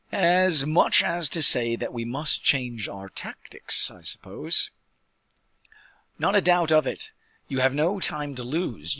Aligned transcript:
"As 0.11 0.65
much 0.65 1.03
as 1.03 1.29
to 1.29 1.43
say 1.43 1.75
that 1.75 1.93
we 1.93 2.05
must 2.05 2.41
change 2.43 2.89
our 2.89 3.07
tactics, 3.07 3.91
I 3.91 4.01
suppose?" 4.01 4.71
"Not 6.17 6.35
a 6.35 6.41
doubt 6.41 6.71
of 6.71 6.87
it; 6.87 7.11
you 7.47 7.59
have 7.59 7.75
no 7.75 7.99
time 7.99 8.33
to 8.33 8.43
lose. 8.43 8.89